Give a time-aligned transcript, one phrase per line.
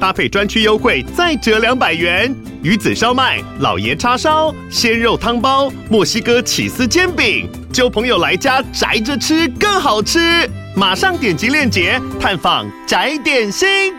[0.00, 2.34] 搭配专区优惠再折两百元。
[2.62, 10.18] 鱼子烧麦、老爷叉烧、鲜肉汤包、墨西哥起司煎饼，揪朋友来家宅着吃更好吃。
[10.74, 13.94] 马上点击链接探访宅点心。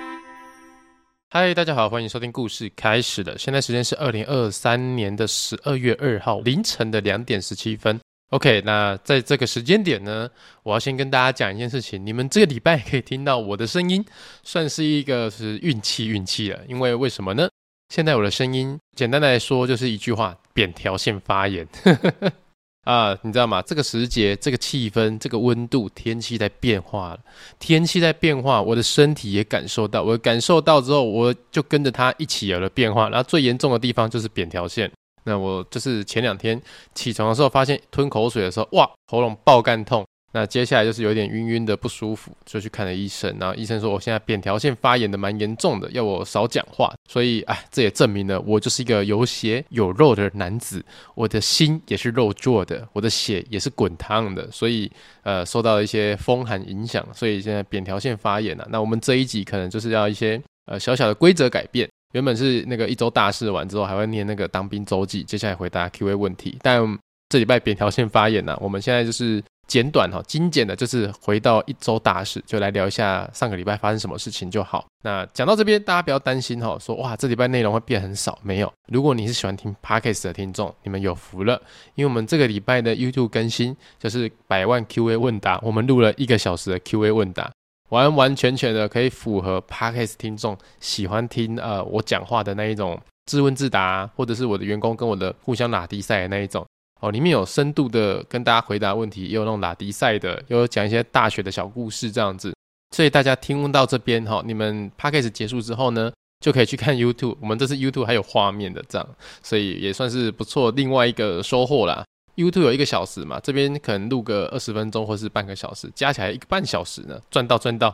[1.29, 3.37] 嗨，大家好，欢迎收听故事开始了。
[3.37, 7.99] 现在时间是二零二三年的十二月二号凌晨的两点十七分。
[8.31, 10.29] OK，那在这个时间点呢，
[10.63, 12.05] 我要先跟大家讲一件事情。
[12.05, 14.03] 你们这个礼拜可以听到我的声音，
[14.43, 16.59] 算是一个是运气运气了。
[16.67, 17.47] 因为为什么呢？
[17.87, 21.65] 现在我的声音，简单来说就是一句话：扁条腺发炎。
[22.83, 23.61] 啊，你知道吗？
[23.61, 27.19] 这个时节，这个气氛，这个温度，天气在变化了。
[27.59, 30.03] 天气在变化，我的身体也感受到。
[30.03, 33.07] 我感受到之后，我就跟着它一起有了变化。
[33.09, 34.91] 然后最严重的地方就是扁条腺。
[35.27, 36.59] 那我就是前两天
[36.95, 40.05] 起床的时候，发现吞口水的时候，哇，喉咙爆干痛。
[40.33, 43.33] 那接下来就是有点晕晕的不舒服，就去看了医生。
[43.39, 46.93] 然后医生说我现在扁桃腺发炎的蛮严重的，要我少讲话。
[47.09, 50.83] 所以，哎，这也证明了我就是一个有血有肉的男子，
[51.15, 54.51] 我的心也是肉做的，我的血也是滚烫的。
[54.51, 54.91] 所以，
[55.23, 58.67] 呃，受到了一些风寒影响，所以现在扁桃腺发炎了。
[58.69, 61.89] 那我们这一集可能就是要一些呃小小的规则改变。
[62.17, 66.57] 原本是那个一周大事完之后还会念那个当兵周记，接下来回答 Q&A 问题。
[66.63, 66.81] 但
[67.29, 69.43] 这礼拜扁条线发炎了，我们现在就是。
[69.67, 74.87] 简短哈，精简的，就是回到一周大事，就来聊一下上个礼拜发生什么事情就好。
[75.03, 78.71] 那讲到这边，大家不要担心哈，说哇，这礼拜内容会变很少，没有。
[78.87, 81.61] 如果你是喜欢听 Podcast 的听众，你们有福了，
[81.95, 87.51] 因为我们这个礼拜的 YouTube 更新就是百万 QA 问答，我们录了一个小时的 QA 问答，
[87.89, 96.65] 完完全全的可以符合 Podcast 听众喜欢听呃我讲话的那一种自问自答，或者是我的员工跟我的互相拉低赛的那一种。
[96.99, 102.51] 哦，里面有深度的跟大家回答问题，也有那种拉迪赛的，也有讲一些大学的小故事这样子。
[102.95, 106.11] 所以大家听到这边哈，你们 Podcast 结束之后呢，
[106.43, 107.35] 就可以去看 YouTube。
[107.39, 109.07] 我们这次 YouTube 还有画面的这样，
[109.43, 110.71] 所以也算是不错。
[110.71, 112.03] 另外一个收获啦
[112.37, 117.89] ，YouTube 有一个小时嘛，这边可能录个二十分钟或是半个小时，加起来一个半小时呢，赚到赚到。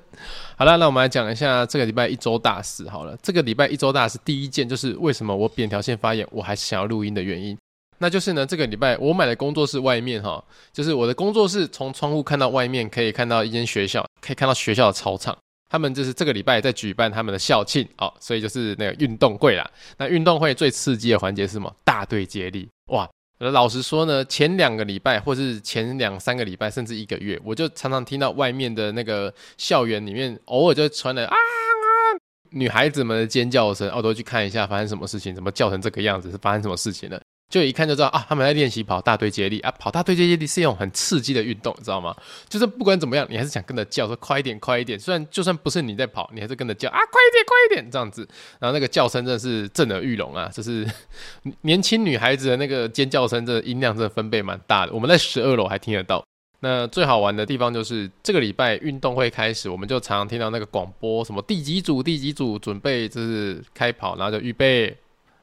[0.56, 3.14] 好了，那我们来讲一下这个礼拜一周大事好了。
[3.22, 7.58] 这个礼拜一周大事第一件就是为什么我扁条腺发炎，我还是想要录音的原因。
[7.98, 15.36] 那就是呢，这个礼拜我买的工作室外面哈，就是我的工作室从窗户看到外面，可以看到一间学校，可以看到学校的操场。
[15.68, 19.70] 他们就是这个礼拜在举办他们的校庆哦，所以就是那个运动会啦。
[19.98, 21.72] 那运动会最刺激的环节是什么？
[21.84, 23.08] 大队接力哇！
[23.48, 31.36] 老实说呢，前两个礼拜或是前两三个礼拜，甚至一个月，我就常常听到外面的那个校园里面，偶尔就传来啊啊
[32.50, 37.18] 女孩子们的尖叫声，我都去看一下发生什么事情，怎么叫成这个样子，是发生什么事情了？
[37.50, 42.16] 就一看就知道啊，他们在练习跑大队接力啊，跑大队接力是一种很刺激的运动，你知道吗？
[42.48, 44.96] 就是不管怎么样，你还是想跟着叫，说快一点，快一点。
[44.96, 48.26] 虽然就算不是你在跑，你还是跟着叫啊，快一点，快一点，这样子。
[48.60, 50.86] 然后那个叫声真的是震耳欲聋啊，就是
[51.62, 54.92] 年轻女孩子的那个尖叫声，这音量真的分贝蛮大的。
[54.92, 56.24] 我们在十二楼还听得到。
[56.60, 64.96] 那最好玩的地方就是这个礼拜运动会开始，我们就常常听到那个广播，什么第几组，第几组准备就是开跑，然后就预备。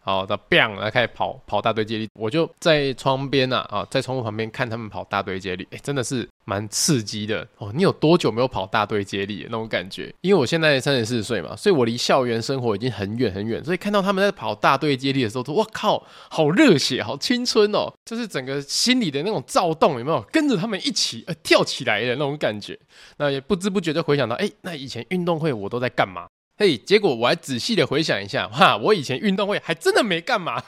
[0.07, 7.73] 好的，bang，来开始跑跑大队接力，我就在窗边呐，啊，在窗户旁边看他们跑大队接力，哎，真的是蛮刺激的哦。
[7.75, 10.13] 你有多久没有跑大队接力那种感觉？
[10.21, 20.21] 因为我现在三十四岁嘛，所以我离校园生活已经很远很远，所以看到他们在跑大队接力的时候，说哇靠，好热血，好青春哦，就是整个心里的那种躁动有没有？
[20.31, 22.79] 跟着他们一起呃跳起来的那种感觉，
[23.17, 26.27] 那也不知不觉就回想到，哎，那以前运动会我都在干嘛？
[26.59, 30.63] 嘿，结果我还仔细的回想一下，哈，我以前运动会还真的没干嘛。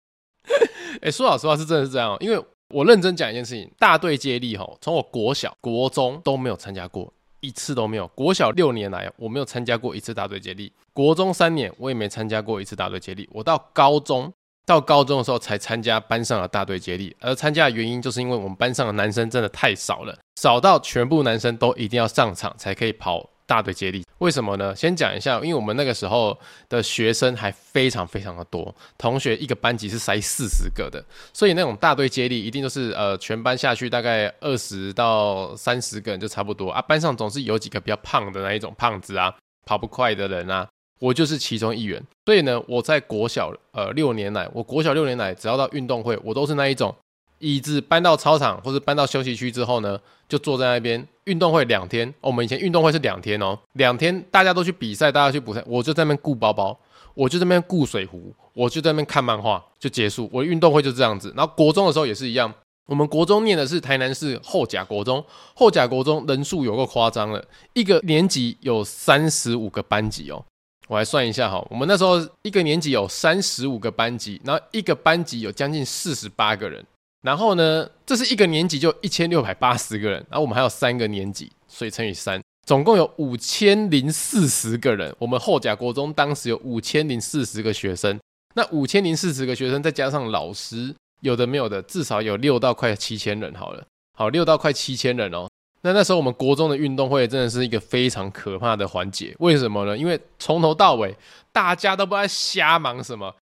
[1.00, 8.06] 哎，说老实话是真的是这样，因为我认真讲一件事情，大队接力吼，从我国小、国中都没有参加过一次都没有。
[8.08, 13.26] 国小六年来，我没有参加过一次大队接力；国中三年，我也没参加过一次大队接力。
[13.32, 14.30] 我到高中，
[14.66, 23.30] 到高中的时候才参加班上的大队接力，而参加的原因就是因为我们班上的男生真的太少了，少到全部男生都一定要上场才可以跑。
[23.46, 24.74] 大队接力，为什么呢？
[24.74, 26.36] 先讲一下，因为我们那个时候
[26.68, 31.02] 的学生还非常非常的多，同学一个班级是塞四十个的，
[31.32, 36.82] 所以那种大队接力一定都是呃全班下去大概二十到三十个人就差不多啊。
[36.82, 39.32] 班上总是有几个比较胖的那一种胖子啊，
[39.64, 40.68] 跑不快的人啊，
[40.98, 42.02] 我就是其中一员。
[42.24, 46.92] 所以呢，我在国小呃六年来，我国小六年来只要到运动会，我都是那一种
[47.38, 49.98] 椅子搬到操场或者搬到休息区之后呢，
[50.28, 51.06] 就坐在那边。
[51.26, 56.78] 运动会两天，我们以前运动会是两天哦，两天大家都去比赛，大家去比赛，我就在那边顾包包，
[57.14, 60.30] 我就在那边顾水壶，我就在那边看漫画，就结束。
[60.32, 61.34] 我运动会就这样子。
[61.36, 62.54] 然后国中的时候也是一样，
[62.86, 65.24] 我们国中念的是台南市后甲国中，
[65.56, 70.44] 后甲国中人数有够夸张了，一个年级有三十五个班级哦。
[70.86, 76.86] 我来算一下哈，我们那时候一个年级有三十五个班级，然后一个班级有将近四十八个人。
[77.26, 85.12] 然后呢，这是一个年级就一千六百八十个人，然后我们还有三个年级，所以乘以三，总共有五千零四十个人。
[85.18, 88.16] 我们后甲国中当时有五千零四十个学生，
[88.54, 93.84] 那五千零四十个学生再加上老师，有的没有的，至少有六到快七千人好了。
[94.16, 95.48] 好，六到快七千人哦。
[95.82, 99.98] 那那时候我们国中的运动会真的是一个非常可怕的环节，为什么呢？
[99.98, 101.12] 因为从头到尾
[101.50, 103.34] 大家都不知道瞎忙什么。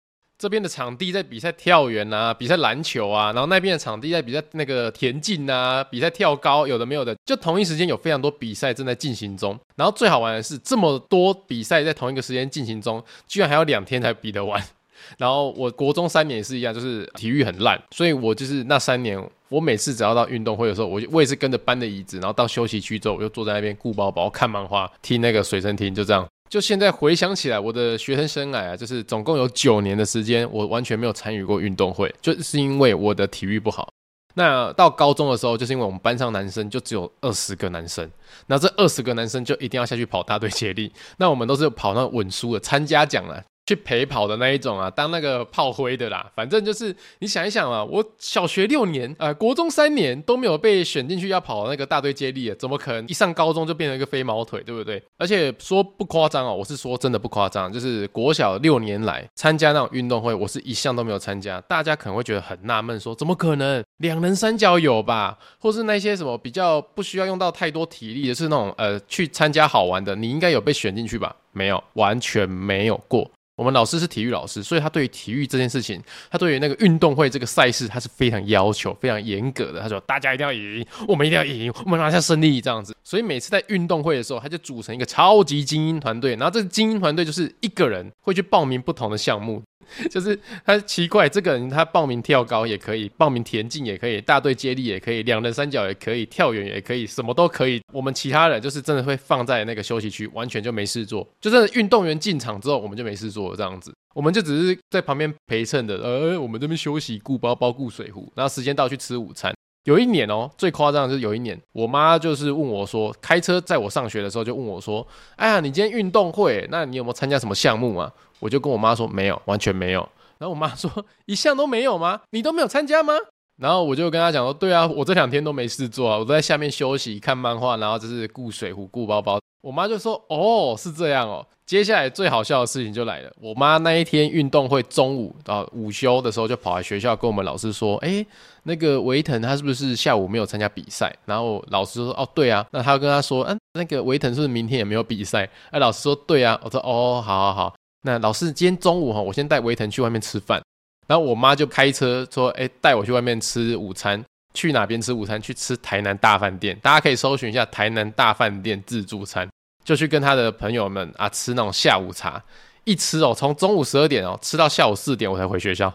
[0.44, 9.58] 这边的场地在比赛跳远啊，比赛篮球啊，然后那边的场地在比赛那个田径啊，比赛跳高，有的没有的，就同一时间有非常多比赛正在进行中。
[9.78, 14.62] 然后最好玩的是，这么多比赛在同一个时间进行中，居然还要两天才比得完。
[15.18, 19.18] 然后我国中三年也是一样，就是体育很烂，所以我就是那三年，
[19.48, 26.28] 我每次只要到运动会的时候，我我也是跟着搬的椅子，然后到休息区之后，我就坐在那边顾包包、看漫画、听那个水声听，就这样。
[26.54, 33.90] 就现在回想起来，我的学生生涯啊，就是总共有九年的时间，我完全没有参与过运动会，就是因为我的体育不好。
[34.36, 38.08] 那到高中的时候，就是因为我们班上男生就只有二十个男生，
[38.46, 43.44] 那这二十个男生就一定要下去跑大队接力，那我们都是跑那稳输的参加奖了。
[43.66, 55.02] 去陪跑的那一种啊，当那个炮灰的啦，反正就是你想一想啊，我小学六年，呃，国中三年都没有被选进去要跑那个大队接力，怎么可能一上高中就变成一个飞毛腿，对不对？
[55.18, 61.62] 而且说不夸张哦，我是说真的不夸张，就是国小六年来参加那种运动会，我是一项都没有参加。
[61.62, 63.82] 大家可能会觉得很纳闷，说怎么可能？
[63.98, 65.38] 两人三角有吧？
[65.58, 71.34] 或是那些什么比较不需要用到太多体力的，是那种呃去参加好玩的，你应该有被选进去吧？
[71.54, 73.32] 没有，完全没有过。
[73.56, 76.02] 我们老师是体育老师，所以他对于体育这件事情，
[76.32, 79.80] 他对于那个运动会这个赛事，他是非常要求、非常严格的。
[79.80, 82.96] 他说：“大家一定要赢，我们一定要赢，我们拿下胜利。”这样子。
[83.04, 89.62] 所以每次在运动会的时候，他就组成一个超级精英团队，然后这个精英团队就是一个人会去报名不同的项目。
[90.10, 97.82] 就是他奇怪，这个人他报名跳高也可以，报名田径也可以，大队接力也可以，两人三角也可以，跳远也可以，什么都可以。
[97.92, 101.28] 我们其他人就是真的会放在那个休息区，完全就没事做。
[101.40, 105.96] 就真的运动员进场之后，我们就没事做，这样子，我们就只是在旁边陪衬的。
[105.98, 109.54] 呃，我们这边休息，顾包包，顾水壶，然后时间到去吃午餐。
[109.86, 118.10] 有一年哦，最夸张的就是有一年，我妈就是问我说，开车载我上学的时候就问我说，哎呀，你今天运动会，那你有没有参加什么项目啊？
[118.44, 120.02] 我就跟我妈说没有，完全没有。
[120.38, 120.92] 然后我妈说
[121.26, 122.20] 一项都没有吗？
[122.32, 123.14] 你都没有参加吗？
[123.56, 129.40] 然后我就跟她讲说，对啊，我这两天都没事做啊，我都在下面休息看漫画，然后就是顾水壶、顾包包。
[129.62, 131.46] 我妈就说，哦，是这样哦。
[131.66, 138.26] 接下来最好笑的事情就来了，我妈那一天运动会中午啊午休的时候就跑来学校跟我们老师说，哎，
[138.64, 141.16] 那个维腾他是不是下午没有参加比赛？
[141.24, 145.50] 然后老师说，哦对啊，那他就跟他说，嗯，那个维腾是不是明天也没有比赛？
[145.72, 150.62] 哎，老师说对啊，我说哦，好好好，那老师今天中午哈，我先带维腾去外面吃饭，
[151.08, 154.24] 然后我妈就开车说，哎，带我去外面吃午餐，
[154.54, 155.42] 去哪边吃午餐？
[155.42, 159.48] 去吃台南大饭店，大家可以搜寻一下台南大饭店自助餐。
[159.86, 162.42] 就去跟他的朋友们啊吃那种下午茶，
[162.86, 165.94] 一吃哦，从中午十二点哦吃到下午四点我才回学校，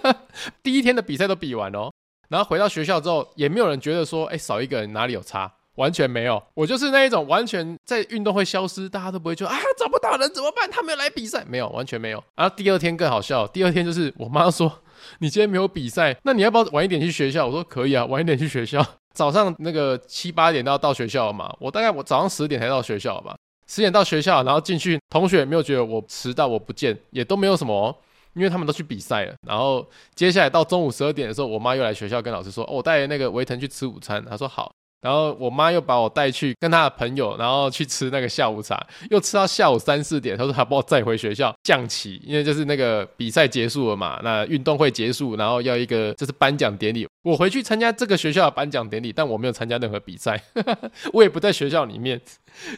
[0.62, 1.92] 第一天的比赛都比完哦，
[2.30, 10.70] 然后回到学校之后也没有人觉得说，哎，少一个人哪里有差，完全没有，我就是那一种完全在运动会消失，大家都不会说啊找不到人怎么办？
[10.70, 12.22] 他没有来比赛，没有，完全没有。
[12.34, 14.70] 然后第二天更好笑，第二天就是我妈说
[15.20, 17.46] 你今天没有比赛，那你要不要晚一点去学校？
[17.46, 18.84] 我说可以啊，晚一点去学校。
[19.14, 23.34] 早上那个七八点都要到学校了嘛，我大概我早上十点才到学校吧，
[23.66, 27.94] 十点到学校，然后进去，同学也没有觉得我迟到，我不见，也都没有什么，
[28.34, 29.34] 因为他们都去比赛了。
[29.46, 34.70] 然后接下来到中午十二点的时候，我妈又来学校跟老师说，我带那个维腾去吃午餐，她说好。
[35.00, 40.36] 然后我妈又把我带去跟她的朋友，然后去吃那个下午茶，又吃到下午三四点。
[40.36, 47.06] 她说她把我载回学校降旗，因为就是那个比赛结束了嘛，那运动会结束，然后要一个就是颁奖典礼。
[47.22, 50.40] 我回去参加这个学校的颁奖典礼，但我没有参加任何比赛，
[51.12, 52.20] 我也不在学校里面，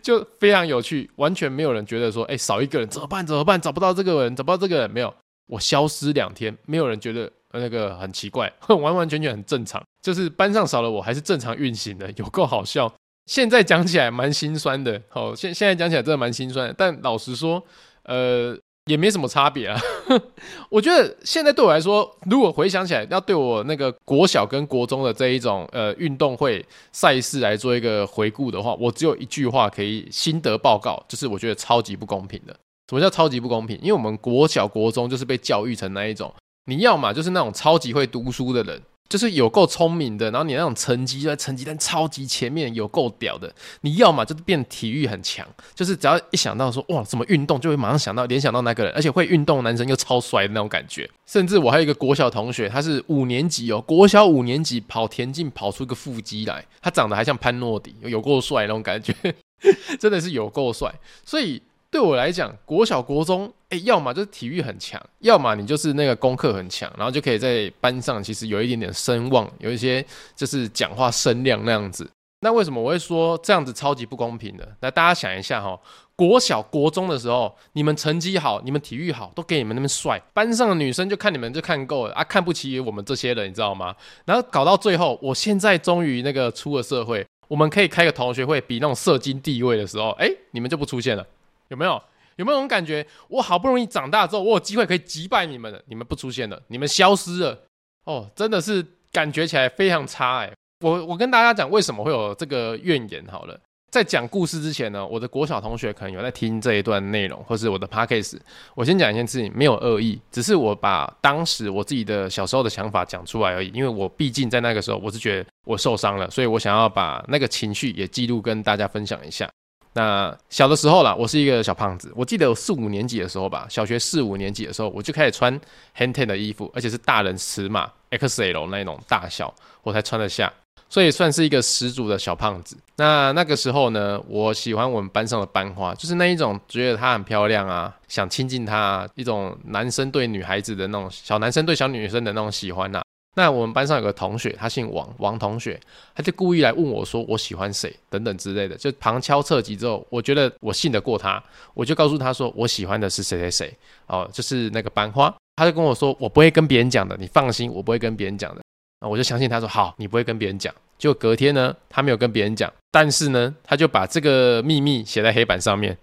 [0.03, 3.27] 就非常有趣，完全没有人觉得说，哎，少一个人怎么办？
[3.27, 3.61] 怎么办？
[3.61, 5.15] 找不到这个人，找不到这个人，没有，
[5.47, 7.31] 我消失两天，没有人觉得。
[7.59, 12.93] 那个很奇怪， 完完全全很正常，就是班上少了我还是正常运行的，有够好笑。
[13.27, 16.75] 现在讲起来蛮心酸的，好，现现在讲起来真的蛮心酸的。
[16.79, 17.63] 但老实说，
[18.05, 19.79] 呃，也没什么差别啊。
[20.71, 32.57] 我觉得现在对我来说，如果回想起来，要对我那个国小跟国中的这一种呃运动会赛事来做一个回顾的话，我只有一句话可以心得报告，就是我觉得超级不公平的。
[32.89, 33.79] 什么叫超级不公平？
[33.83, 36.33] 因为我们国小国中就是被教育成那一种，
[36.69, 38.81] 你要嘛就是那种超级会读书的人。
[39.09, 43.51] 就是有够聪明的，然后你那种成绩在成绩单超级前面，有够屌的。
[43.81, 51.09] 你要么就是变体育很强，就是只要一想到说哇，什么运动就会马上想到联想到那个人，而且会运动男生又超帅的那种感觉。
[51.25, 59.15] 甚至我还有一个国小同学，他是五年级哦，国小五年级跑田径跑出一个腹肌来，他长得还像潘诺迪，有够帅那种感觉，
[59.99, 60.95] 真的是有够帅。
[61.25, 61.63] 所以。
[61.91, 70.05] 对我来讲，国小国中，哎，要么就是体育很强，要么你就是那个功课很强，然后就可以在班上其实有一点点声望，有一些
[70.37, 72.09] 就是讲话声量那样子。
[72.41, 74.69] 那为什么我会说这样子超级不公平的？
[74.81, 75.81] 那大家想一下哈，
[76.15, 83.97] 国小国中的时候，你们成绩好，你们体育好，都给你们那么帅，班上的女生就看你们就看够了啊，看不起我们这些人，你知道吗？
[84.27, 91.27] 然后搞到最后，我现在终于那个出了社会，我们可以开个同学会，比那种社经地位的时候，哎，你们就不出现了。
[91.69, 92.03] 有没有
[92.37, 93.07] 有没有种感觉？
[93.29, 97.59] 我好不容易长大之后，我有机会可以击败你们了，你们不出现了，你们消失了，
[98.05, 100.53] 哦，真的是感觉起来非常差哎。
[100.85, 103.61] 我我跟大家讲为什么会有这个怨言好了，
[103.91, 108.39] 在讲故事之前呢，我的国小同学可能有在听这一段内容，或是我的 podcast。
[108.77, 113.69] 我先讲一件事情，没有恶意，只是我把当时我自己的小时候的想法讲出来而已。
[113.75, 119.51] 因为我毕竟在那个时候，我是觉得我受伤了，所以我想要把那个情绪也记录跟大家分享一下。
[119.99, 122.13] 那小的时候啦，我是一个小胖子。
[122.15, 125.53] 我记得我四五年级的时候吧，小学四五年级的时候，我就开始穿
[125.97, 129.53] Hang Ten 的衣服，而且是大人尺码 XL 那种大小，
[129.83, 130.53] 我才穿得下，
[130.89, 132.77] 所以算是一个十足的小胖子。
[132.95, 143.03] 那那个时候呢，我喜欢我们班上的班花，就是那一种觉得她很漂亮啊，想亲近她啊，一种男生对女孩子的那种小男生对小女生的那种喜欢呐。
[143.39, 145.79] 那我们班上有个同学，他姓王，王同学，
[146.13, 151.41] 他就故意来问我说我喜欢谁等等之类的，就旁敲侧击之后，我觉得我信得过他，
[151.73, 153.79] 我就告诉他说我喜欢的是谁谁谁，
[154.09, 158.63] 哦，就是那个班花，他就跟我说我不会跟别人讲的，你放心，我不会跟别人讲的，
[159.01, 165.97] 那我就相信他说好，你不会跟别人讲，就隔天呢，他没有跟别人讲，但是呢，他就把这个秘密写在黑板上面，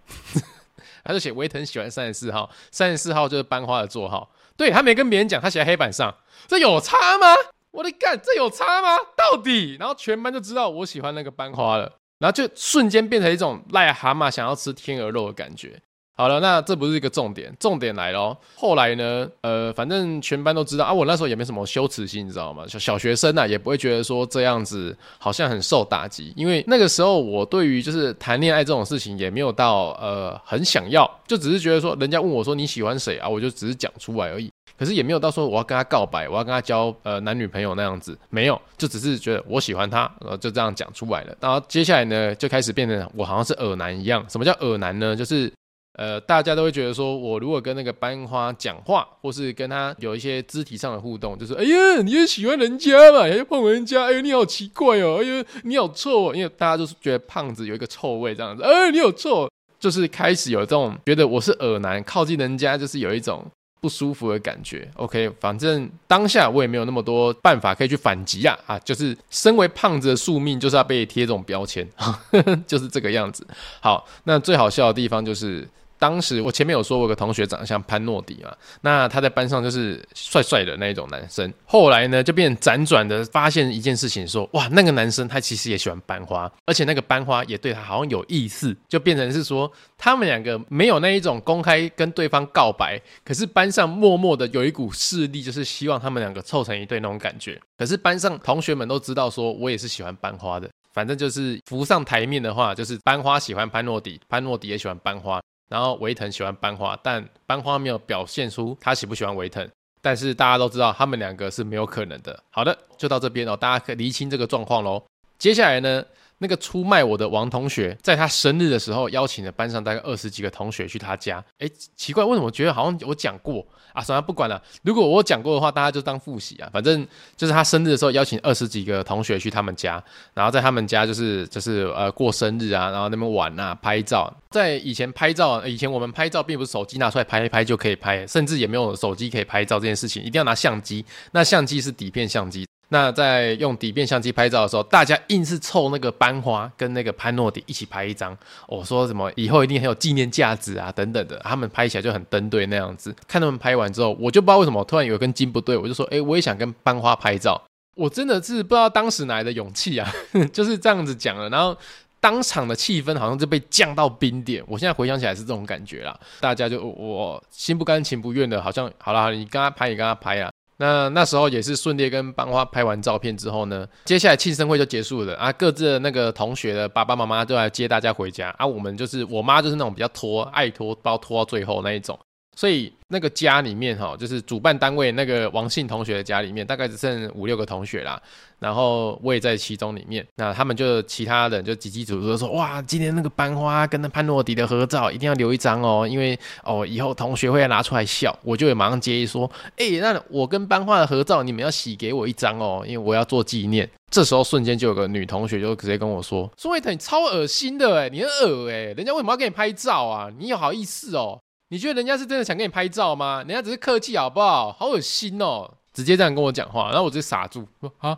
[1.03, 4.29] 他就写维腾喜欢三十四号，三十四号就是班花的座号。
[4.57, 6.15] 对，他没跟别人讲，他写在黑板上，
[6.47, 7.27] 这有差吗？
[7.71, 8.97] 我的干，这有差吗？
[9.17, 9.75] 到底？
[9.79, 15.81] 然后全班就知道我喜欢那个班花了，然后就瞬间变成一种癞蛤蟆想要吃天鹅肉的感觉。
[16.17, 18.37] 好了，那这不是一个重点，重点来咯。
[18.55, 22.63] 后来呢，呃，反正全班都知道啊，我那时候也没什么羞耻心，你知道吗？
[22.69, 34.49] 小小学生啊，也不会觉得说这样子好像很受打击，因为那个时候我对于就是谈恋爱这种事情也没有到呃很想要，就只是觉得说人家问我说你喜欢谁啊，我就只是讲出来而已。
[34.79, 41.35] 可是也没有到说我要跟他告白，我要跟他交呃男女朋友那样子，没有，就只是觉得我喜欢他，然后就这样讲出来了。
[41.41, 44.25] 然后接下来呢，就开始变成我好像是耳男一样。
[44.29, 45.13] 什么叫耳男呢？
[45.13, 45.51] 就是。
[45.97, 59.49] 呃，大家都会觉得说，我如果跟那个班花讲话，或是跟他有一些肢体上的互动，就是哎呀，你也喜欢人家嘛，还要碰人家，哎呀，你好奇怪哦，哎呀，你好臭哦，因为大家都是觉得胖子有一个臭味这样子，哎，你有臭，
[59.79, 63.45] 就是开始有这种觉得我是恶男，靠近人家就是有一种
[63.79, 64.85] 不舒服的感觉。
[64.95, 71.87] OK，反正当下我也没有那么多办法可以去反击啊，啊，就是身为胖子的宿命就是要被贴这种标签，
[72.67, 73.47] 就是这个样子。
[73.79, 75.65] 好，那最好笑的地方就是。
[75.97, 81.51] 当时我前面有说，我有个同学长得像潘诺迪嘛，那他在班上就是帅帅的那一种男生。
[81.65, 97.59] 后来呢，就变辗转的发现一件事情，说哇，那个男生他其实也喜欢班花，而且那个班花也对他好像有意思，就变成是说他们两个没有那一种公开跟对方告白，可是班上默默的有一股势力，就是希望他们两个凑成一对那种感觉。
[97.77, 105.41] 可是班上同学们都知道，说我也是喜欢班花的，反正就是浮上台面的话，就是班花喜欢潘诺迪，潘诺迪也喜欢班花。
[105.67, 109.67] 然后维腾喜欢班花，但班花没有表现出他喜不喜欢维腾。
[110.01, 112.39] 但是大家都知道，他们两个是没有可能的。
[112.51, 115.03] 好的，就到这边哦，大家可以厘清这个状况喽。
[115.39, 116.05] 接下来呢，
[116.37, 121.43] 那个出卖我的王同学，在他生日的时候，邀请了班上大概二十几个同学去他家。
[121.59, 124.03] 诶，奇怪，为什么我觉得好像我讲过啊？
[124.03, 124.61] 算了，不管了。
[124.83, 126.69] 如果我讲过的话，大家就当复习啊。
[126.73, 134.33] 反正就是他生日的时候，邀请二十几个同学去他们家，然后在他们家就是就是呃过生日啊，然后那边玩啊，拍照。
[134.51, 141.05] 在以前拍照，以前我们拍照并不是手机拿出来拍一拍就可以拍，甚至也没有手机可以拍照这件事情，一定要拿相机。
[141.31, 142.65] 那相机是底片相机。
[142.89, 148.37] 那在用底片相机拍照的时候，大家硬是凑那个班花跟那个潘诺迪一起拍一张。
[148.67, 151.37] 我说什么以后一定很有纪念价值啊，等等的。
[151.39, 153.15] 他们拍起来就很登对那样子。
[153.27, 157.61] 看他们拍完之后，我就不知道为什么突然有一根筋不对，我就说，哎，我也想跟班花拍照。
[157.95, 160.11] 我真的是不知道当时哪来的勇气啊，
[160.53, 161.75] 就是这样子讲了，然后
[162.19, 164.63] 当场的气氛好像就被降到冰点。
[164.67, 170.51] 我现在回想起来是这种感觉啦，大家就我心不甘情不愿的，好像好了，你跟他拍，你跟他拍啊。
[170.77, 182.19] 那那时候也是顺利跟班花拍完照片之后呢，接下来庆生会就结束了啊，各自的那个同学的爸爸妈妈都来接大家回家啊，我们就是我妈就是那种比较拖，爱拖，包拖到最后那一种。
[182.55, 188.21] 所以那个家里面哈，就是主办单位那个王姓同学的家里面，大概只剩五六个同学啦。
[188.57, 190.25] 然后我也在其中里面。
[190.37, 210.29] 那他们就其他人就叽叽喳喳说：“哇，今天那个班花跟那潘诺迪的合照一定要留一张哦，因为哦以后同学会要拿出来笑。”我就会马上接一说：“哎，那我跟班花的合照，你们要洗给我一张哦，因为我要做纪念。”这时候瞬间就有个女同学就直接跟我说：“苏慧腾，你超恶心的哎，你很恶哎，人家为什么要给你拍照啊？
[210.39, 211.39] 你有好意思哦？”
[211.75, 213.39] 你觉得人家是真的想跟你拍照吗？
[213.39, 214.71] 人家只是客气，好不好？
[214.71, 215.69] 好恶心哦！
[215.93, 218.17] 直接这样跟我讲话，然后我直接傻住，说啊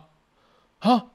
[0.78, 1.06] 啊，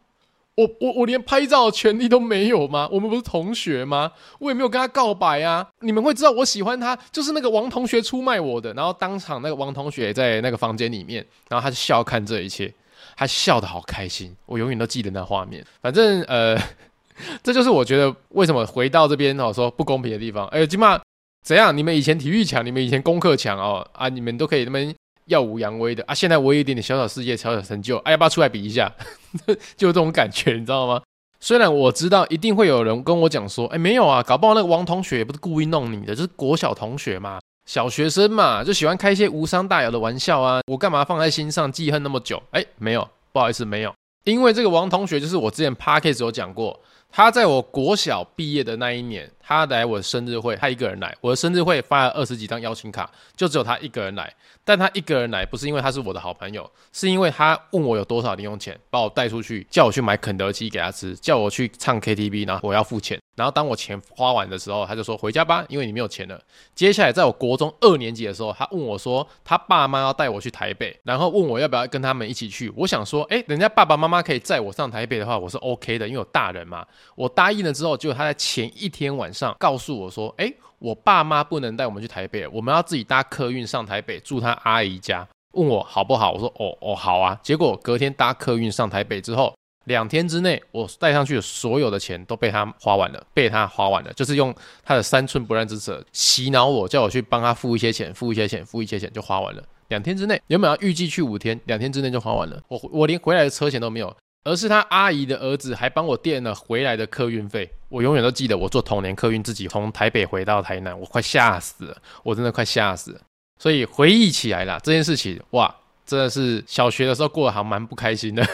[0.55, 2.89] 我我我连拍照的权利都没有吗？
[2.91, 4.11] 我们不是同学吗？
[4.39, 5.65] 我也没有跟他告白啊！
[5.79, 8.73] 你们会知道我喜欢他，就是那个王同学出卖我的。
[8.73, 12.73] 然后当场那个王同学在那个房间里面，然后他就笑看这一切，
[13.15, 15.65] 他笑得好开心，我永远都记得那画面。
[15.81, 16.57] 反正呃，
[17.41, 20.45] 这就是我觉得为什么回到这边哦说不公平的地方。
[20.47, 20.99] 哎，起码。
[21.43, 21.75] 怎样？
[21.75, 24.07] 你们以前体育强，你们以前功课强哦啊！
[24.07, 24.79] 你们都可以那么
[25.25, 26.13] 耀武扬威的啊！
[26.13, 28.89] 现在我有一点点小小事业、小小成就，哎，要不要出来比一下？
[29.75, 31.01] 就这种感觉，你知道吗？
[31.41, 40.61] 虽然我知道一定会有人跟我讲说，哎，没有啊，搞不好那个王同学也不是故意弄你的，就是国小同学嘛，小学生嘛，就喜欢开一些无伤大雅的玩笑啊！
[40.67, 42.41] 我干嘛放在心上，记恨那么久？
[42.51, 46.79] 哎，没有，不好意思，没有，因为这个王同学就是我之前 Podcast 有讲过。
[47.15, 51.15] 他在我国小毕业的那一年，他来我的生日会，他一个人来。
[51.21, 54.33] 我的生日会发了二十几张邀请卡，就只有他一个人来。
[54.65, 63.19] 但他一个人来，不是因为他是我的好朋友，是因为他问我有多少零用钱，把我带出去，叫我去买肯德基给他吃，叫我去唱 KTV，然后我要付钱。
[63.35, 66.39] 然后当我钱花完的时候，他就说回家吧，因为你没有钱了。
[66.75, 72.71] 接下来在我国中二年级的时候，他问我说他爸妈要带我去台北，然后问我要不要跟他们一起去。
[72.75, 76.85] 我想说，诶，人家爸爸妈妈可以载我上台北的话，我是 OK 的，因为有大人嘛。
[77.15, 80.53] 我答应了之后，就他在前一天晚上告诉我说，诶。
[80.79, 85.25] 我爸妈不能带我们去台北，我们要自己搭客运上台北住他阿姨家。
[85.53, 86.33] 问我好不好？
[86.33, 87.39] 我说哦哦好啊。
[87.41, 89.53] 结果隔天搭客运上台北之后，
[89.85, 99.63] 两天之内我带上去的所有的钱都被他花完了，被他花完了，就是用他的三寸不烂之舌洗脑我，叫我去帮他付一些钱，付一些钱，付一些钱就花完了。
[99.89, 102.61] 两天之内原本要预计去五天，两天之内就花完了。
[102.67, 104.15] 我我连回来的车钱都没有。
[104.45, 113.21] 而是他阿姨的儿子还帮我垫了回来的客运费，我永远都记得我坐童年客运自己从台北回到台南，我快吓死了，我真的快吓死了。
[113.57, 115.73] 所以回忆起来啦，这件事情哇，
[116.05, 118.45] 真的是小学的时候过得还蛮不开心的，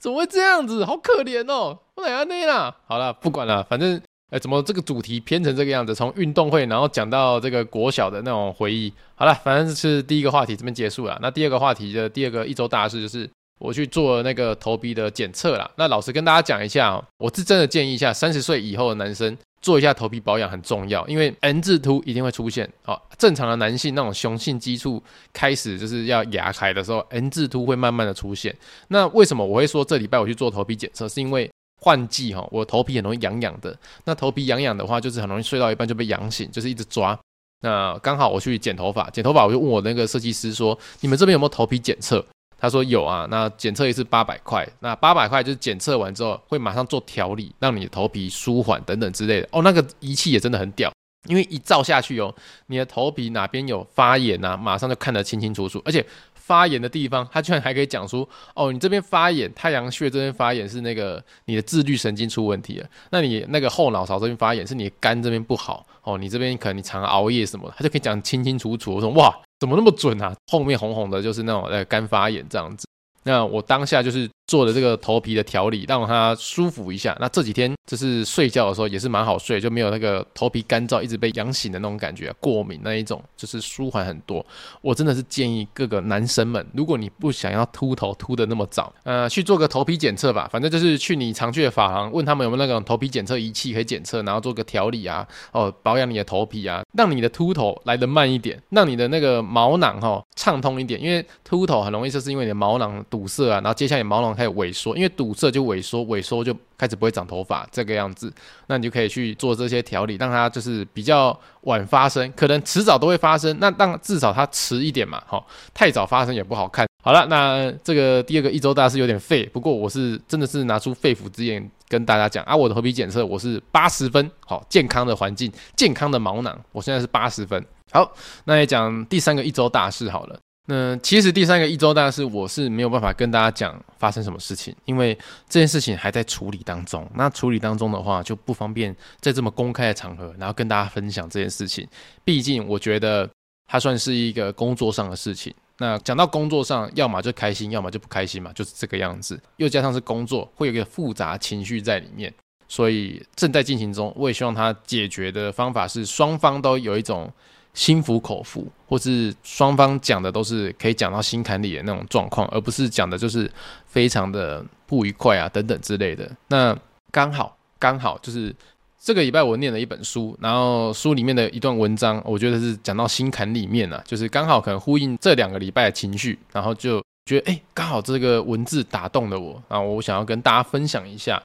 [0.00, 0.84] 怎么会这样子？
[0.84, 2.76] 好可怜哦，我哪样那啦？
[2.86, 5.94] 好了，不管了，反正哎，怎么这个主题偏成这个样子？
[5.94, 11.18] 从运动会然后讲到这个国小的那种回忆，好了，反正是第一个话题这边结束了。
[11.22, 13.28] 那第二个话题的第二个一周大事就是。
[13.60, 15.70] 我去做那个头皮的检测啦。
[15.76, 22.70] 那老实跟大家讲一下喔，我是真的建议一下，三十岁以后的男生做一下头皮保养很重要，因为 N 字突一定会出现。
[22.84, 28.54] 哦，正常的男性那种雄性激素开始就是要牙开的时候，N 字突会慢慢的出现。
[28.88, 31.08] 那为什么我会说这礼拜我去做头皮检测？
[31.08, 31.50] 是因为
[31.80, 33.74] 换季哈，我头皮很容易痒痒的。
[34.04, 37.18] 那头皮痒痒的话，就是很容易睡到一半就被痒醒，就是一直抓。
[37.62, 42.22] 那刚好我去剪头发，剪头发我就问我那个设计师说：“你们这边有没有头皮检测？”
[42.58, 49.48] 他说有啊，那检测一次八百块，那八百块就是检测完之后会马上做调理，让你的头皮舒缓等等之类的。
[49.52, 50.90] 哦，那个仪器也真的很屌，
[51.26, 52.34] 因为一照下去哦，
[52.68, 68.94] 你的头皮哪边有发炎啊，马上就看得清清楚楚，而且发炎的地方，它居然还可以讲出哦，你这边发炎，太阳穴这边发炎是那个你的自律神经出问题了，那你那个后脑勺这边发炎是你的肝这边不好哦，你这边可能你常熬夜什么的，他就可以讲清清楚楚。
[68.94, 69.34] 我说哇。
[69.64, 70.36] 怎么那么准啊？
[70.48, 72.86] 后面红红的，就是那种呃干发炎这样子。
[73.24, 77.16] 那我当下就是做的这个头皮的调理，让它舒服一下。
[77.20, 84.44] 那这几天就是睡觉的时候也是蛮好睡，就没有那个头皮干燥一直被痒醒的那种感觉，过敏那一种，就是舒缓很多。
[84.82, 90.48] 我真的是建议各个男生们，如果你不想要秃头秃的那么早，呃，去做个头皮检测吧。
[90.52, 101.02] 反正就是去你常去的发廊，问他们有没有那种头皮检测仪器可以检测，然后做个调理啊，哦，保养你的头皮啊，让你的秃头来得慢一点，让你的那个毛囊哈畅通一点。
[101.02, 108.32] 因为秃头很容易就是因为你的毛囊堵塞啊，然后接下来毛囊开始萎缩，因为堵塞就萎缩，萎缩就开始不会长头发这个样子。
[108.66, 113.56] 那你就可以去做这些调理，让它就是比较晚发生，可能迟早都会发生。
[113.60, 115.40] 那当至少它迟一点嘛，哈，
[115.72, 116.84] 太早发生也不好看。
[117.04, 127.64] 好了，那这个第二个一周大事有点废，不过我是真的是拿出肺腑之言跟大家讲啊，我的头皮检测我是八十分，好，健康的环境，健康的毛囊，我现在是八十分。
[127.92, 128.10] 好，
[128.46, 130.36] 那也讲第三个一周大事好了。
[130.66, 135.14] 那其实第三个一周大事，我是没有办法跟大家讲发生什么事情，因为
[135.46, 137.06] 这件事情还在处理当中。
[137.14, 141.86] 那处理当中的话，就不方便在这么公开的场合，然后跟大家分享这件事情。
[142.24, 143.28] 毕竟我觉得
[143.66, 145.54] 它算是一个工作上的事情。
[145.76, 149.38] 那讲到工作上，要么就开心，要么就不开心嘛，就是这个样子。
[149.58, 152.32] 又加上是工作，会有一个复杂情绪在里面，
[152.68, 154.10] 所以正在进行中。
[154.16, 157.30] 我也希望它解决的方法是双方都有一种。
[157.74, 163.50] 心服口服，或是双方讲的都是可以讲到心坎里的那种状况，而不是讲的就是
[163.86, 166.30] 非常的不愉快啊等等之类的。
[166.48, 166.76] 那
[167.10, 168.54] 刚好刚好就是
[169.00, 181.42] 这个礼拜我念了一本书，然后书里面的一段文章，我觉得是讲到心坎里面啊，就是刚好可能呼应这两个礼拜的情绪，然后就觉得哎，刚好这个文字打动了我，然后我想要跟大家分享一下。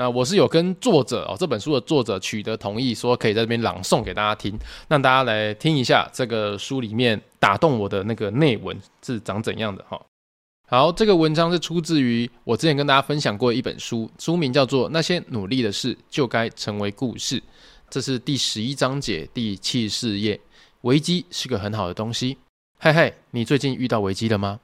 [0.00, 4.58] 那我是有跟作者哦，这本书的作者取得同意，说可以在这边朗诵给大家听，
[4.88, 10.00] 让大家来听一下这个书里面打动我的那个内文是长怎样的哈。
[10.66, 17.38] 好，这个文章是出自于我之前跟大家分享过一本书，书名叫做《那些努力的事就该成为故事》，
[17.90, 20.40] 这是第十一章节第七十四页。
[20.80, 22.38] 危机是个很好的东西。
[22.78, 24.60] 嗨嗨，你最近遇到危机了吗？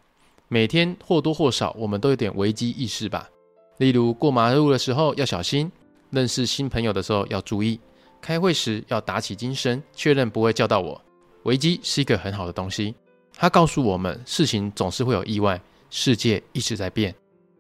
[0.48, 3.28] 每天或多或少，我们都有点危机意识吧。
[3.78, 5.70] 例如过马路的时候要小心，
[6.10, 7.78] 认识新朋友的时候要注意，
[8.20, 11.00] 开会时要打起精神，确认不会叫到我。
[11.44, 12.94] 危机是一个很好的东西，
[13.36, 15.60] 它告诉我们事情总是会有意外，
[15.90, 17.14] 世界一直在变。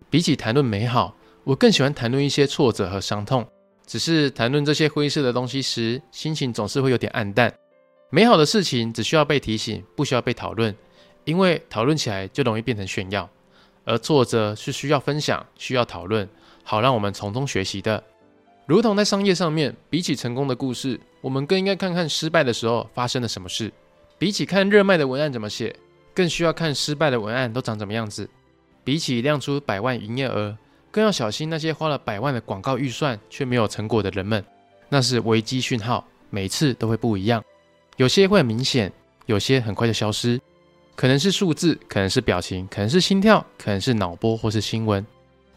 [0.08, 3.46] 比起谈论美好，我更喜欢谈论一些挫折和伤痛。
[3.86, 7.52] 只是谈论这些灰色的东西时，心情总是会有点暗淡。
[8.10, 10.74] 美好的事情只需要被提醒，不需要被讨论，
[11.24, 13.28] 因为讨论起来就容易变成炫耀。
[13.86, 16.28] 而作者是需要分享、需要讨论，
[16.64, 18.02] 好让我们从中学习的。
[18.66, 23.72] 如同在商业上面，比起成功的故事，我们更应该看看失败的时候发生了什么事。
[24.18, 25.74] 比起看热卖的文案怎么写，
[26.12, 28.28] 更需要看失败的文案都长怎么样子。
[28.82, 30.58] 比起亮出百万营业额，
[30.90, 34.44] 更要小心那些花了百万的广告预算却没有成果的人们。
[34.88, 37.44] 那是危机讯号，每次都会不一样，
[37.96, 38.92] 有些会很明显，
[39.26, 40.40] 有些很快就消失。
[40.96, 45.06] 可能是数字，可能是表情，可能是心跳，可能是脑波或是新闻。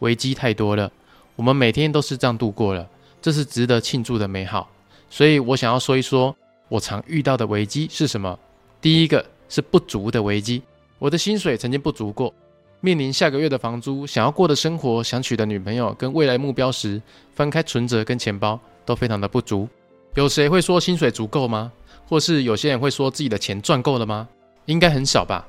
[0.00, 0.92] 危机太多了，
[1.34, 2.86] 我们每天都是这样度过了，
[3.22, 4.70] 这是值得庆祝的美好。
[5.08, 6.36] 所以我想要说一说，
[6.68, 8.38] 我常遇到的危机是什么？
[8.82, 10.62] 第一个是不足的危机，
[10.98, 12.32] 我的薪水曾经不足过，
[12.80, 17.00] 面临下个月的房租，想要过的生活，想娶的女朋友跟未来目标时，
[17.34, 19.66] 翻开存折跟钱包都非常的不足。
[20.14, 21.72] 有谁会说薪水足够吗？
[22.06, 24.28] 或是有些人会说自己的钱赚够了吗？
[24.70, 25.46] 应该很少吧，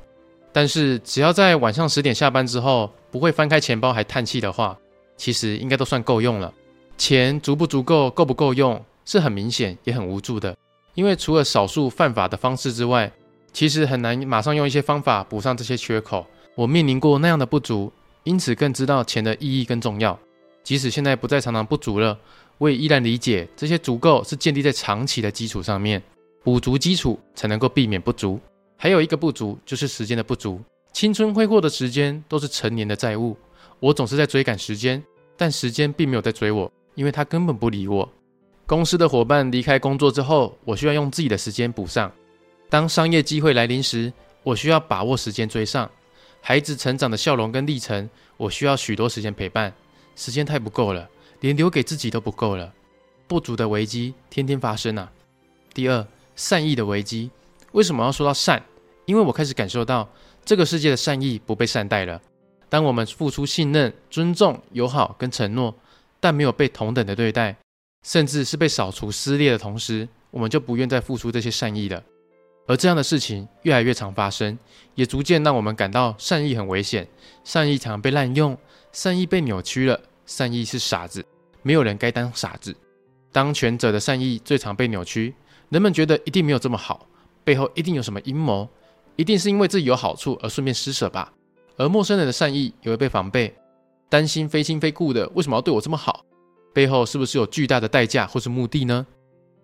[0.52, 4.78] 但是只要在晚上十点下班之后不会翻开钱包还叹气的话，
[5.16, 6.54] 其实应该都算够用了。
[6.98, 10.58] 钱足不足够、够不够用是很明显也很无助的，
[10.94, 13.12] 因为除了少数犯法的方式之外，
[13.54, 16.26] 其实很难马上用一些方法补上这些缺口。
[16.56, 17.92] 我面临过那样的不足，
[18.24, 20.18] 因此更知道钱的意义更重要。
[20.64, 22.18] 即使现在不再常常不足了，
[22.58, 26.02] 我也依然理解这些足够是建立在长期的基础上面，
[26.44, 28.40] 补足基础才能够避免不足。
[28.84, 30.60] 还有一个不足，就是时间的不足。
[30.92, 33.38] 青春挥霍的时间都是成年的债务。
[33.80, 35.04] 我总是在追赶时间，
[35.38, 38.12] 但时间并没有在追我，因为他根本不理我。
[38.66, 42.12] 公司的伙伴离开工作之后，我需要用自己的时间补上。
[42.72, 45.88] 当商业机会来临时，我需要把握时间追上。
[46.42, 49.72] 孩子成长的笑容跟历程，我需要许多时间陪伴。
[50.16, 51.08] 时间太不够了，
[51.42, 52.74] 连留给自己都不够了。
[53.28, 55.12] 不足的危机天天发生啊。
[55.72, 57.30] 第二，善意的危机。
[57.74, 58.62] 为什么要说到善？
[59.12, 60.08] 因为我开始感受到
[60.46, 62.22] 这个世界的善意不被善待了。
[62.70, 65.76] 当我们付出信任、尊重、友好跟承诺，
[66.22, 67.58] 但没有被同等的对待，
[68.08, 72.02] 甚至是被扫除撕裂的同时，我们就不愿再付出这些善意了。
[72.68, 74.58] 而这样的事情越来越常发生，
[74.96, 77.06] 也逐渐让我们感到善意很危险，
[77.44, 78.58] 善意常被滥用，
[78.94, 81.22] 善意被扭曲了，善意是傻子，
[81.64, 82.74] 没有人该当傻子。
[83.34, 85.36] 当权者的善意最常被扭曲，
[85.68, 87.06] 人们觉得一定没有这么好。
[87.44, 88.70] 背后一定有什么阴谋，
[89.16, 91.32] 一定是因为自己有好处而顺便施舍吧。
[91.78, 93.54] 而陌生人的善意也会被防备，
[94.10, 96.24] 担心非亲非故的为什么要对我这么好？
[96.74, 99.06] 背后是不是有巨大的代价或是目的呢？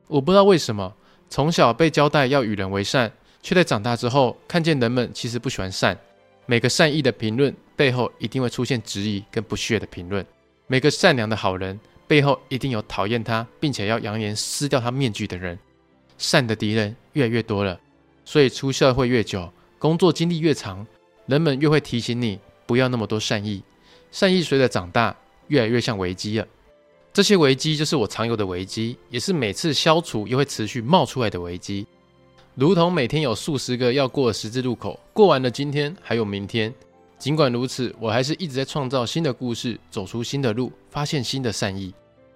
[0.07, 0.93] 我不知道为什么
[1.29, 5.97] 从小被交代要与人为善，却在长大之后看见人们其实不喜欢善。
[6.45, 10.25] 每个善意的评论背后一定会出现质疑跟不屑的评论。
[10.65, 15.57] 每个善良的好人背后一定有讨厌他，并且要扬言撕掉他面具的人。
[16.17, 17.79] 善的敌人越来越多了，
[18.27, 20.85] 所以出社会越久，工作经历越长，
[21.27, 23.63] 人们越会提醒你不要那么多善意。
[24.11, 25.15] 善意随着长大，
[25.47, 26.45] 越来越像危机了。
[27.13, 31.87] 这些危机就是我常有的危机，也是每次消除又会持续冒出来的危机。
[32.53, 36.73] 如同每天有数十个要过的十字路口，过完了今天，还有明天。
[37.17, 41.93] 尽管如此，我还是一直在创造新的故事，走出新的路，发现新的善意。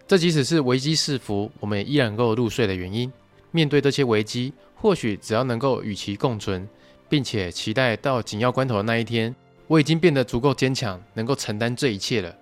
[0.08, 3.12] 这即使是危机四伏，我们也依然能够入睡的原因。
[3.52, 6.68] 面对这些危机，或许只要能够与其共存，
[7.08, 9.36] 并且期待到紧要关头的那一天，
[9.68, 12.36] 我已经变得足够坚强，能够承担这一切了。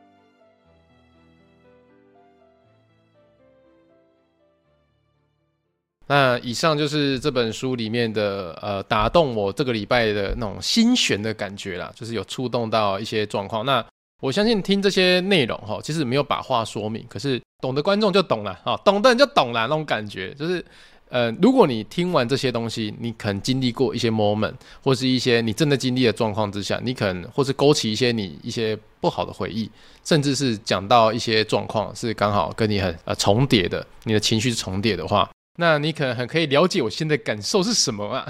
[6.12, 13.64] 那以上就是这本书里面的呃，打动我这个礼拜的那种心弦的感觉啦，就是有触动到一些状况。
[13.64, 13.86] 那
[14.20, 20.66] 我相信听这些内容哈，其实没有把话说明，可是懂的观众就懂了啊，懂的人就懂了那种感觉，就是
[21.10, 29.70] 呃，如果你听完这些东西，你可能经历过一些 moment，或是一些你正在经历的状况之下，你可能或是勾起一些你一些不好的回忆，
[30.06, 35.28] 甚至是讲到一些状况是刚好跟你很呃重叠的，你的情绪重叠的话。
[35.58, 38.26] 那你可能很可以了解我现在感受是什么啊？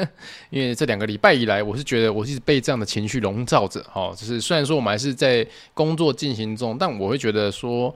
[0.50, 3.82] 因为这两个礼拜以来，我是觉得我一直被这样的情绪笼罩着。
[3.84, 7.94] 哈，就是虽然说我们还是在工作进行中，但我会觉得说，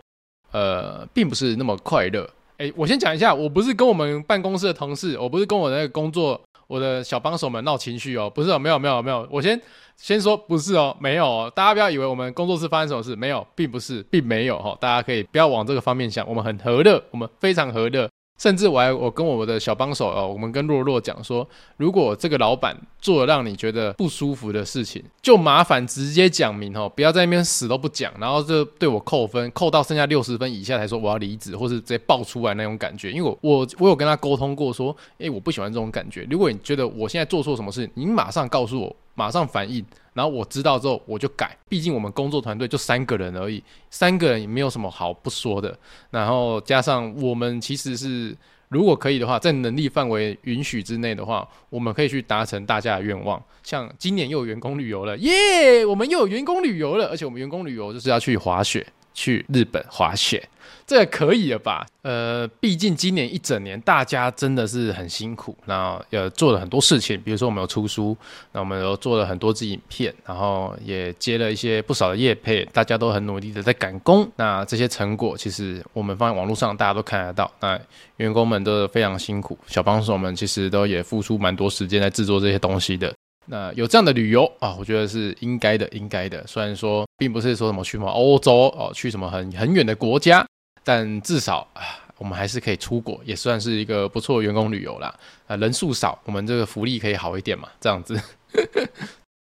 [0.52, 2.26] 呃，并不是那么快乐。
[2.60, 9.58] 诶，我先讲一下，我不是跟我们办公室的同事，我不是跟我那个工作我的小帮手们闹情绪哦，不是哦，没有没有没有，我先
[9.96, 18.06] 先说不是哦，没有哦，大家不要以为我们工作室发生什么事，没有，并不是，并没有哈，大家可以不要往这个方面想，我们很和乐，我们非常和乐。
[18.40, 33.12] 甚至我还我跟我的小帮手哦，我们跟洛洛讲说，如果这个老板做了让你觉得不舒服的事情，就麻烦直接讲明哦，不要在那边死都不讲，然后就对我扣分，扣到剩下六十分以下才说我要离职，或是直接爆出来那种感觉。
[33.12, 36.26] 因为我我我有跟他沟通过说，诶，我不喜欢这种感觉。
[36.30, 39.84] 如果你觉得我现在做错什么事，你马上告诉我，马上反应。
[40.12, 45.78] 然后我知道之后我就改，毕竟我们工作团队就三个人而已，三个人也没有什么好不说的。
[46.10, 48.36] 然后加上我们其实是，
[48.68, 53.40] 如果可以的话，在能力范围允许之内的话，我们可以去达成大家的愿望。
[53.62, 55.84] 像今年又有员工旅游了，耶！
[55.86, 60.48] 我们又有员工旅游了，而且我们员工旅游就是要去滑雪，去日本滑雪。
[60.86, 61.86] 这也可以了吧？
[62.02, 68.16] 呃，毕竟今年一整年大家真的是很辛苦，然后也做了很多事情，比如说我们有出书，
[68.50, 74.28] 那我们有做了很多支影片，然后也接了一些不少的业配，大家都很努力的在赶工。
[74.34, 77.48] 那这些成果其实我们放在网络上，大家都看得到。
[77.60, 77.78] 那
[78.16, 83.14] 员工们都是非常辛苦，小帮手们其实都也付出蛮多时间在制作这些东西的。
[83.50, 86.46] 那有这样的旅游啊，我觉得是应该的，应该的。
[86.46, 90.46] 虽然说并不是说什么去什么欧洲哦，去什么很很远的国家。
[90.84, 91.82] 但至少啊，
[92.16, 95.12] 我们还是可以出国，也算是一个不错的员工旅游啦。
[95.48, 98.18] 啊，人数少，我们这个福利可以好一点嘛，这样子。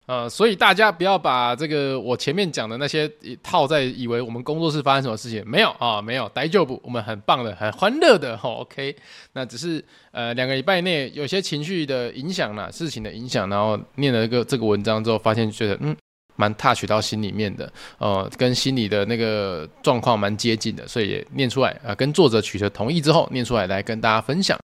[0.07, 3.07] 呃，所以大家不要把这个我前面讲的那些
[3.43, 8.95] 套在以为我们工作室发生什么事情，没有啊，没有，大丈夫，我们很棒的，很欢乐的，哈，OK。
[9.33, 15.95] 那只是呃两个礼拜内有些情绪的影响啦，事情的影响，然后念了一个这个文章之后，发现觉得嗯。
[16.39, 24.55] 蛮 touch 到心里面的，呃，跟心里的那个状况蛮接近的，所以也念出来啊、呃，跟作者取得同意之后，念出来来跟大家分享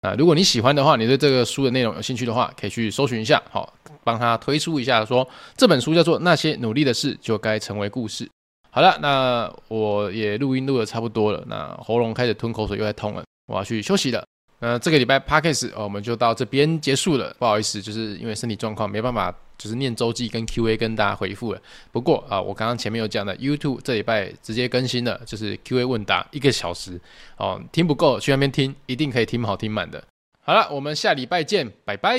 [0.00, 3.70] 啊、如果你喜欢的话，你对这个书的内容有兴趣的话，可以去搜寻一下，好，
[4.02, 8.24] 帮他推出一下说，这本书叫做《那些努力的事就该成为故事》。
[8.70, 14.24] 好了，那我也录音录的差不多了，那喉咙开始吞口水又在痛了，我要去休息了。
[14.60, 19.34] 那这个礼拜 Podcast 我们就到这边结束了，不好意思，就是因为身体状况没办法。
[19.60, 21.60] 就是念周记跟 Q&A 跟大家回复了。
[21.92, 26.98] 不过啊，我刚刚前面有讲的 YouTube 这礼拜直接更新了，就是 Q&A 问答一个小时
[27.36, 30.02] 哦，听不够去那边听，一定可以听好听满的。
[30.40, 32.18] 好了，我们下礼拜见，拜拜。